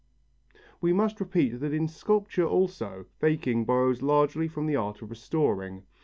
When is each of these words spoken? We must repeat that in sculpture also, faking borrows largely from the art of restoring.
We 0.81 0.93
must 0.93 1.19
repeat 1.19 1.59
that 1.59 1.75
in 1.75 1.87
sculpture 1.87 2.47
also, 2.47 3.05
faking 3.19 3.65
borrows 3.65 4.01
largely 4.01 4.47
from 4.47 4.65
the 4.65 4.75
art 4.75 5.03
of 5.03 5.11
restoring. 5.11 5.83